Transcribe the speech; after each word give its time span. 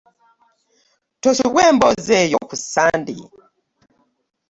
Tosubwa 1.21 1.61
emboozi 1.69 2.13
eyo 2.23 2.39
ku 2.49 2.55
ssande. 2.61 3.17